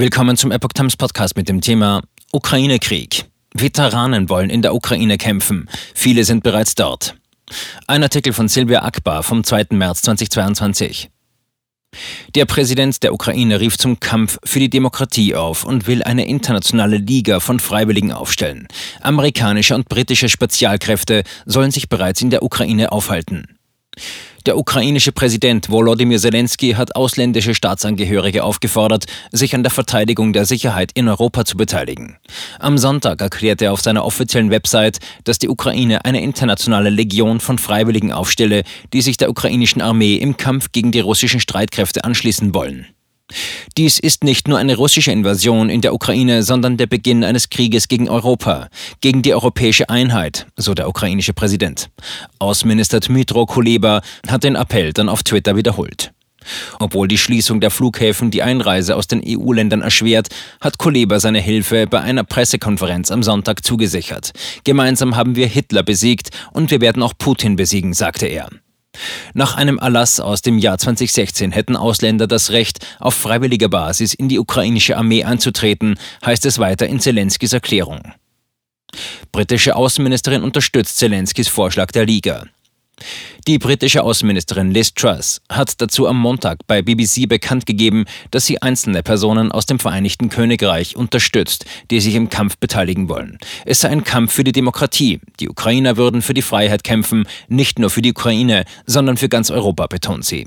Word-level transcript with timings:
Willkommen 0.00 0.36
zum 0.36 0.52
Epoch 0.52 0.74
Times 0.74 0.96
Podcast 0.96 1.36
mit 1.36 1.48
dem 1.48 1.60
Thema 1.60 2.02
Ukraine-Krieg. 2.30 3.24
Veteranen 3.52 4.28
wollen 4.28 4.48
in 4.48 4.62
der 4.62 4.72
Ukraine 4.72 5.18
kämpfen. 5.18 5.68
Viele 5.92 6.22
sind 6.22 6.44
bereits 6.44 6.76
dort. 6.76 7.16
Ein 7.88 8.04
Artikel 8.04 8.32
von 8.32 8.46
Silvia 8.46 8.84
Akbar 8.84 9.24
vom 9.24 9.42
2. 9.42 9.66
März 9.70 10.02
2022. 10.02 11.10
Der 12.36 12.44
Präsident 12.44 13.02
der 13.02 13.12
Ukraine 13.12 13.58
rief 13.58 13.76
zum 13.76 13.98
Kampf 13.98 14.38
für 14.44 14.60
die 14.60 14.70
Demokratie 14.70 15.34
auf 15.34 15.64
und 15.64 15.88
will 15.88 16.04
eine 16.04 16.28
internationale 16.28 16.98
Liga 16.98 17.40
von 17.40 17.58
Freiwilligen 17.58 18.12
aufstellen. 18.12 18.68
Amerikanische 19.00 19.74
und 19.74 19.88
britische 19.88 20.28
Spezialkräfte 20.28 21.24
sollen 21.44 21.72
sich 21.72 21.88
bereits 21.88 22.22
in 22.22 22.30
der 22.30 22.44
Ukraine 22.44 22.92
aufhalten. 22.92 23.58
Der 24.46 24.56
ukrainische 24.56 25.12
Präsident 25.12 25.68
Volodymyr 25.68 26.18
Zelensky 26.18 26.72
hat 26.72 26.96
ausländische 26.96 27.54
Staatsangehörige 27.54 28.44
aufgefordert, 28.44 29.06
sich 29.32 29.54
an 29.54 29.62
der 29.62 29.70
Verteidigung 29.70 30.32
der 30.32 30.44
Sicherheit 30.44 30.90
in 30.94 31.08
Europa 31.08 31.44
zu 31.44 31.56
beteiligen. 31.56 32.16
Am 32.58 32.78
Sonntag 32.78 33.20
erklärte 33.20 33.66
er 33.66 33.72
auf 33.72 33.80
seiner 33.80 34.04
offiziellen 34.04 34.50
Website, 34.50 34.98
dass 35.24 35.38
die 35.38 35.48
Ukraine 35.48 36.04
eine 36.04 36.22
internationale 36.22 36.90
Legion 36.90 37.40
von 37.40 37.58
Freiwilligen 37.58 38.12
aufstelle, 38.12 38.62
die 38.92 39.02
sich 39.02 39.16
der 39.16 39.30
ukrainischen 39.30 39.82
Armee 39.82 40.16
im 40.16 40.36
Kampf 40.36 40.72
gegen 40.72 40.92
die 40.92 41.00
russischen 41.00 41.40
Streitkräfte 41.40 42.04
anschließen 42.04 42.54
wollen. 42.54 42.86
Dies 43.76 43.98
ist 43.98 44.24
nicht 44.24 44.48
nur 44.48 44.58
eine 44.58 44.76
russische 44.76 45.12
Invasion 45.12 45.68
in 45.68 45.80
der 45.80 45.94
Ukraine, 45.94 46.42
sondern 46.42 46.76
der 46.76 46.86
Beginn 46.86 47.24
eines 47.24 47.50
Krieges 47.50 47.88
gegen 47.88 48.08
Europa, 48.08 48.68
gegen 49.00 49.22
die 49.22 49.34
europäische 49.34 49.88
Einheit, 49.88 50.46
so 50.56 50.74
der 50.74 50.88
ukrainische 50.88 51.34
Präsident. 51.34 51.90
Außenminister 52.38 53.00
Dmytro 53.00 53.46
Kuleba 53.46 54.00
hat 54.26 54.44
den 54.44 54.56
Appell 54.56 54.92
dann 54.92 55.08
auf 55.08 55.22
Twitter 55.22 55.56
wiederholt. 55.56 56.12
Obwohl 56.78 57.08
die 57.08 57.18
Schließung 57.18 57.60
der 57.60 57.70
Flughäfen 57.70 58.30
die 58.30 58.42
Einreise 58.42 58.96
aus 58.96 59.06
den 59.06 59.22
EU-Ländern 59.24 59.82
erschwert, 59.82 60.28
hat 60.60 60.78
Kuleba 60.78 61.20
seine 61.20 61.40
Hilfe 61.40 61.86
bei 61.86 62.00
einer 62.00 62.24
Pressekonferenz 62.24 63.10
am 63.10 63.22
Sonntag 63.22 63.64
zugesichert. 63.64 64.32
Gemeinsam 64.64 65.16
haben 65.16 65.36
wir 65.36 65.46
Hitler 65.46 65.82
besiegt 65.82 66.30
und 66.52 66.70
wir 66.70 66.80
werden 66.80 67.02
auch 67.02 67.12
Putin 67.18 67.56
besiegen, 67.56 67.92
sagte 67.92 68.26
er. 68.26 68.48
Nach 69.34 69.56
einem 69.56 69.78
Erlass 69.78 70.20
aus 70.20 70.42
dem 70.42 70.58
Jahr 70.58 70.78
2016 70.78 71.52
hätten 71.52 71.76
Ausländer 71.76 72.26
das 72.26 72.50
Recht, 72.50 72.86
auf 72.98 73.14
freiwilliger 73.14 73.68
Basis 73.68 74.14
in 74.14 74.28
die 74.28 74.38
ukrainische 74.38 74.96
Armee 74.96 75.24
einzutreten, 75.24 75.98
heißt 76.24 76.46
es 76.46 76.58
weiter 76.58 76.86
in 76.86 77.00
Zelenskis 77.00 77.52
Erklärung. 77.52 78.12
Britische 79.32 79.76
Außenministerin 79.76 80.42
unterstützt 80.42 80.96
Zelenskis 80.96 81.48
Vorschlag 81.48 81.92
der 81.92 82.06
Liga. 82.06 82.46
Die 83.46 83.58
britische 83.58 84.02
Außenministerin 84.02 84.70
Liz 84.70 84.92
Truss 84.94 85.40
hat 85.48 85.80
dazu 85.80 86.06
am 86.06 86.18
Montag 86.18 86.66
bei 86.66 86.82
BBC 86.82 87.28
bekannt 87.28 87.66
gegeben, 87.66 88.04
dass 88.30 88.46
sie 88.46 88.60
einzelne 88.60 89.02
Personen 89.02 89.52
aus 89.52 89.66
dem 89.66 89.78
Vereinigten 89.78 90.28
Königreich 90.28 90.96
unterstützt, 90.96 91.64
die 91.90 92.00
sich 92.00 92.14
im 92.14 92.28
Kampf 92.28 92.58
beteiligen 92.58 93.08
wollen. 93.08 93.38
Es 93.64 93.80
sei 93.80 93.88
ein 93.88 94.04
Kampf 94.04 94.32
für 94.32 94.44
die 94.44 94.52
Demokratie. 94.52 95.20
Die 95.40 95.48
Ukrainer 95.48 95.96
würden 95.96 96.22
für 96.22 96.34
die 96.34 96.42
Freiheit 96.42 96.84
kämpfen, 96.84 97.26
nicht 97.48 97.78
nur 97.78 97.90
für 97.90 98.02
die 98.02 98.10
Ukraine, 98.10 98.64
sondern 98.86 99.16
für 99.16 99.28
ganz 99.28 99.50
Europa, 99.50 99.86
betont 99.86 100.24
sie. 100.24 100.46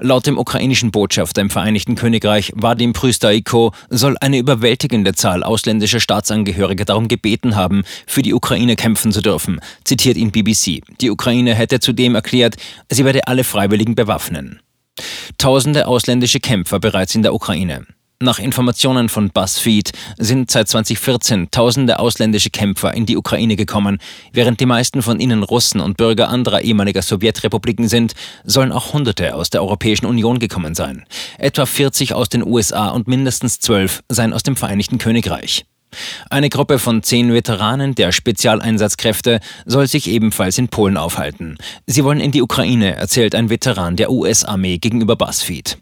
Laut 0.00 0.26
dem 0.26 0.38
ukrainischen 0.38 0.90
Botschafter 0.90 1.40
im 1.40 1.50
Vereinigten 1.50 1.94
Königreich, 1.94 2.52
Vadim 2.54 2.92
Prystaiko, 2.92 3.72
soll 3.90 4.16
eine 4.20 4.38
überwältigende 4.38 5.14
Zahl 5.14 5.42
ausländischer 5.42 6.00
Staatsangehörige 6.00 6.84
darum 6.84 7.08
gebeten 7.08 7.56
haben, 7.56 7.82
für 8.06 8.22
die 8.22 8.34
Ukraine 8.34 8.76
kämpfen 8.76 9.12
zu 9.12 9.20
dürfen, 9.20 9.60
zitiert 9.84 10.16
ihn 10.16 10.30
BBC. 10.30 10.82
Die 11.00 11.10
Ukraine 11.10 11.54
hätte 11.54 11.80
zudem 11.80 12.14
erklärt, 12.14 12.56
sie 12.90 13.04
werde 13.04 13.26
alle 13.26 13.44
Freiwilligen 13.44 13.94
bewaffnen. 13.94 14.60
Tausende 15.38 15.86
ausländische 15.86 16.40
Kämpfer 16.40 16.80
bereits 16.80 17.14
in 17.14 17.22
der 17.22 17.34
Ukraine. 17.34 17.86
Nach 18.20 18.40
Informationen 18.40 19.08
von 19.08 19.30
BuzzFeed 19.30 19.92
sind 20.18 20.50
seit 20.50 20.66
2014 20.66 21.52
tausende 21.52 22.00
ausländische 22.00 22.50
Kämpfer 22.50 22.92
in 22.92 23.06
die 23.06 23.16
Ukraine 23.16 23.54
gekommen. 23.54 23.98
Während 24.32 24.58
die 24.58 24.66
meisten 24.66 25.02
von 25.02 25.20
ihnen 25.20 25.44
Russen 25.44 25.80
und 25.80 25.96
Bürger 25.96 26.28
anderer 26.28 26.62
ehemaliger 26.62 27.02
Sowjetrepubliken 27.02 27.86
sind, 27.86 28.14
sollen 28.42 28.72
auch 28.72 28.92
Hunderte 28.92 29.36
aus 29.36 29.50
der 29.50 29.62
Europäischen 29.62 30.06
Union 30.06 30.40
gekommen 30.40 30.74
sein. 30.74 31.04
Etwa 31.38 31.64
40 31.64 32.12
aus 32.14 32.28
den 32.28 32.44
USA 32.44 32.88
und 32.88 33.06
mindestens 33.06 33.60
12 33.60 34.02
seien 34.08 34.32
aus 34.32 34.42
dem 34.42 34.56
Vereinigten 34.56 34.98
Königreich. 34.98 35.64
Eine 36.28 36.48
Gruppe 36.48 36.80
von 36.80 37.04
zehn 37.04 37.32
Veteranen 37.32 37.94
der 37.94 38.10
Spezialeinsatzkräfte 38.10 39.38
soll 39.64 39.86
sich 39.86 40.08
ebenfalls 40.08 40.58
in 40.58 40.66
Polen 40.66 40.96
aufhalten. 40.96 41.56
Sie 41.86 42.02
wollen 42.02 42.18
in 42.18 42.32
die 42.32 42.42
Ukraine, 42.42 42.96
erzählt 42.96 43.36
ein 43.36 43.48
Veteran 43.48 43.94
der 43.94 44.10
US-Armee 44.10 44.78
gegenüber 44.78 45.14
BuzzFeed. 45.14 45.78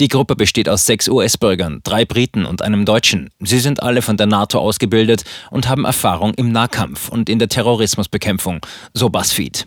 Die 0.00 0.08
Gruppe 0.08 0.36
besteht 0.36 0.68
aus 0.68 0.86
sechs 0.86 1.08
US-Bürgern, 1.08 1.80
drei 1.82 2.04
Briten 2.04 2.44
und 2.44 2.62
einem 2.62 2.84
Deutschen. 2.84 3.30
Sie 3.40 3.58
sind 3.58 3.82
alle 3.82 4.02
von 4.02 4.16
der 4.16 4.26
NATO 4.26 4.58
ausgebildet 4.58 5.24
und 5.50 5.68
haben 5.68 5.84
Erfahrung 5.84 6.34
im 6.34 6.52
Nahkampf 6.52 7.08
und 7.08 7.28
in 7.28 7.38
der 7.38 7.48
Terrorismusbekämpfung, 7.48 8.60
so 8.94 9.10
BuzzFeed. 9.10 9.66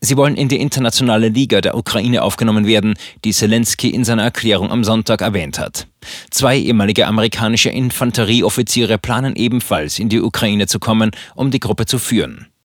Sie 0.00 0.16
wollen 0.16 0.36
in 0.36 0.48
die 0.48 0.60
internationale 0.60 1.28
Liga 1.28 1.60
der 1.60 1.76
Ukraine 1.76 2.22
aufgenommen 2.22 2.66
werden, 2.66 2.94
die 3.24 3.32
Zelensky 3.32 3.90
in 3.90 4.04
seiner 4.04 4.24
Erklärung 4.24 4.70
am 4.70 4.84
Sonntag 4.84 5.20
erwähnt 5.20 5.58
hat. 5.58 5.86
Zwei 6.30 6.58
ehemalige 6.58 7.06
amerikanische 7.06 7.70
Infanterieoffiziere 7.70 8.98
planen 8.98 9.36
ebenfalls 9.36 9.98
in 9.98 10.08
die 10.08 10.20
Ukraine 10.20 10.66
zu 10.66 10.78
kommen, 10.80 11.12
um 11.34 11.50
die 11.50 11.60
Gruppe 11.60 11.86
zu 11.86 11.98
führen. 11.98 12.50